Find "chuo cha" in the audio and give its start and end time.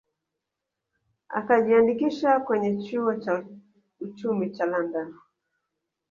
2.83-3.45